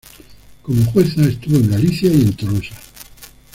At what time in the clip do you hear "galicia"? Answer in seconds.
1.69-2.11